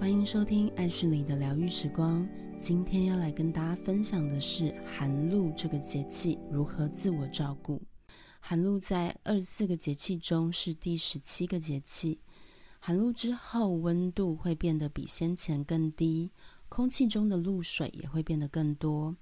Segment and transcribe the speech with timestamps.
[0.00, 2.26] 欢迎收听爱是你的疗愈时光。
[2.58, 7.82] 今天要来跟大家分享的是寒露这个节气如何自我照顾。
[8.40, 12.18] 寒露在二十四个节气中是第十七个节气。
[12.78, 16.32] 寒露之后，温度会变得比先前更低，
[16.70, 19.14] 空气中的露水也会变得更多。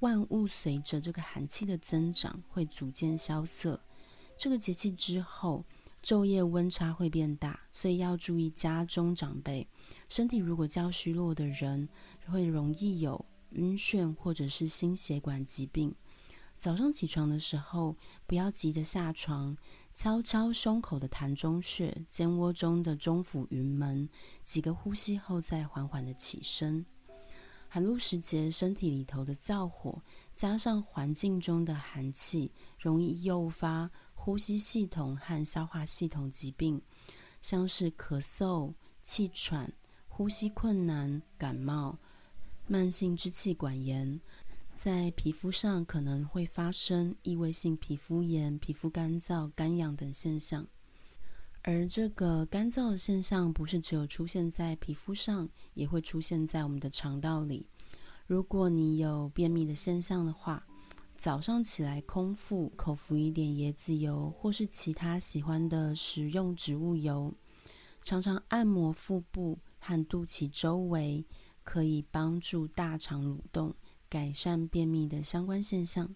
[0.00, 3.80] 万物随着这个寒气的增长，会逐渐萧瑟。
[4.36, 5.64] 这个节气之后，
[6.02, 9.66] 昼夜温差会变大，所以要注意家中长辈。
[10.08, 11.88] 身体如果较虚弱的人，
[12.26, 15.94] 会容易有晕眩或者是心血管疾病。
[16.56, 19.56] 早上起床的时候，不要急着下床，
[19.94, 24.08] 敲敲胸口的膻中穴、肩窝中的中府云门，
[24.44, 26.84] 几个呼吸后再缓缓的起身。
[27.72, 30.02] 寒露时节，身体里头的燥火
[30.34, 33.90] 加上环境中的寒气，容易诱发。
[34.22, 36.80] 呼吸系统和消化系统疾病，
[37.40, 39.72] 像是咳嗽、气喘、
[40.08, 41.98] 呼吸困难、感冒、
[42.66, 44.20] 慢性支气管炎，
[44.74, 50.66] 在皮肤上可能会发生异位性皮肤炎、皮肤干燥、干痒等现象。
[51.62, 57.66] 而这个干燥的现象，不是只有出现在皮肤上，也会出现在我们的肠道里。
[58.26, 60.66] 如果你有便秘的现象的话，
[61.20, 67.34] 早上起来空腹口服一点椰子油，或是其他喜欢的食用植物油，
[68.00, 71.22] 常常按摩腹部和肚脐周围，
[71.62, 73.74] 可以帮助大肠蠕动，
[74.08, 76.08] 改善便秘的相关现象。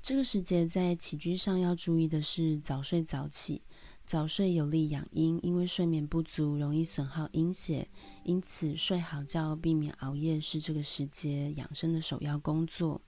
[0.00, 3.60] 这个时节在起居上要注意的是早睡早起，
[4.06, 7.88] 早睡有利养阴，因为睡眠不足容易损耗阴血，
[8.22, 13.02] 因此睡好觉，避免熬夜是这个时节养生的首要工作。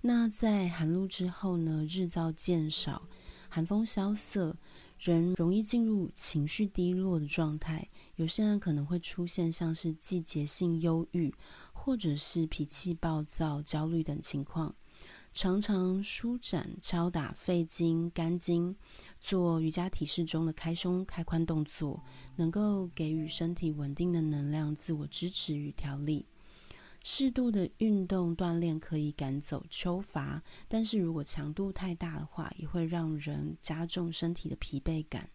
[0.00, 3.08] 那在寒露之后呢，日照渐少，
[3.48, 4.56] 寒风萧瑟，
[4.98, 7.88] 人容易进入情绪低落的状态。
[8.14, 11.34] 有些人可能会出现像是季节性忧郁，
[11.72, 14.74] 或者是脾气暴躁、焦虑等情况。
[15.32, 18.74] 常常舒展、敲打肺经、肝经，
[19.20, 22.02] 做瑜伽体式中的开胸、开髋动作，
[22.36, 26.24] 能够给予身体稳定的能量，自我支持与调理。
[27.02, 35.30] 适度的运动锻炼可以赶走秋乏，但是如果强度太大的话，也会让人加重身体的疲惫感。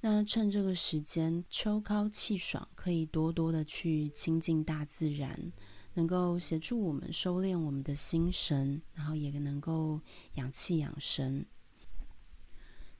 [0.00, 5.52] 那趁这个时间秋高气爽，可以多多的去亲近大自然，
[5.94, 10.00] 能够协助我们收敛我们的心神，然后也能够
[10.34, 11.44] 养气养神。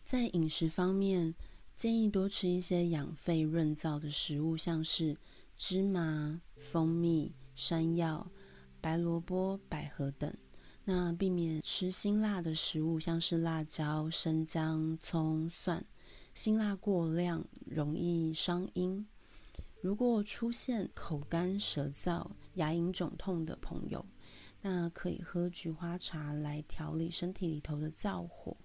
[0.03, 1.35] 在饮食方面，
[1.77, 5.17] 建议多吃一些养肺润燥的食物，像是
[5.57, 7.33] 芝麻、蜂蜜。
[7.59, 8.25] 山药、
[8.81, 10.33] 白萝卜、百合等，
[10.85, 15.85] 那避免吃辛辣的食物，像是辣椒、生姜、葱、蒜。
[16.35, 19.05] 辛辣过量容易伤阴。
[19.81, 24.07] 如果出现口干舌燥、牙龈肿痛的朋友，
[24.63, 28.57] 那可以喝菊花茶来调理身体里头的燥火。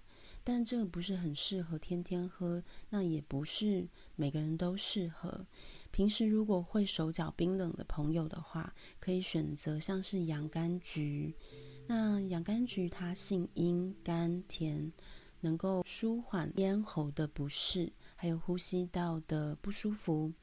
[0.43, 2.61] 但这个不是很适合天天喝，
[2.91, 5.47] 那也不是每个人都适合。
[5.93, 11.31] 平时如果会手脚冰冷的朋友的话，可以选择像是洋甘菊。
[11.85, 14.91] 那洋甘菊它性阴、甘甜，
[15.39, 20.33] 能够舒缓咽喉的不适，还有呼吸道的不舒服。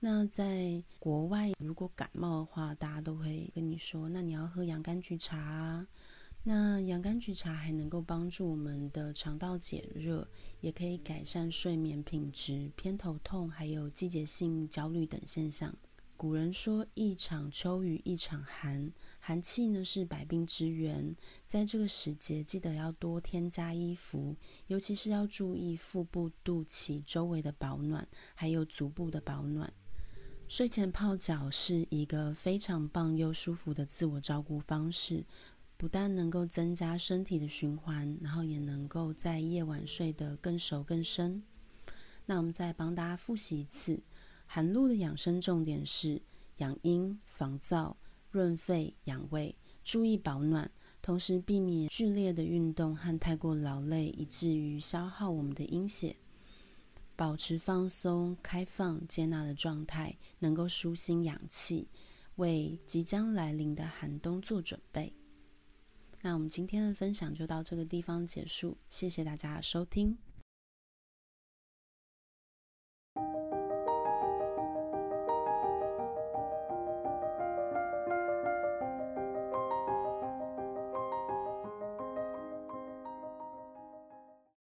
[0.00, 5.86] 那在国外，如果感冒的话，大家都会跟你说，那你要喝洋甘菊茶啊。
[6.50, 10.26] 那洋甘菊茶还能够帮助我们的肠道解热，
[10.62, 15.76] 也可以改善睡眠品质、偏头痛，还有季节性焦虑等现象。
[16.16, 21.14] 古人说：“一场秋雨一场寒，寒气呢是百病之源。”
[21.46, 24.34] 在这个时节，记得要多添加衣服，
[24.68, 29.70] 尤其是要注意腹部、肚脐周围的保暖，还有足部的保暖。
[30.48, 35.22] 睡前泡脚是一个非常棒又舒服的自我照顾方式。
[35.78, 41.40] 不但能够增加身体的循环，然后也能够在夜晚睡得更熟更深。
[42.26, 44.02] 那我们再帮大家复习一次，
[44.44, 46.20] 寒露的养生重点是
[46.56, 47.94] 养阴、防燥、
[48.30, 50.68] 润肺、养胃，注意保暖，
[51.00, 56.16] 同时避免剧烈的运动和太过劳累，以至于消耗我们的阴血。
[57.14, 61.88] 保持放松、开放、接纳的状态，能够舒心养气，
[62.34, 65.12] 为即将来临的寒冬做准备。
[66.22, 70.18] 那我们今天的分享就到这个地方结束，谢谢大家的收听。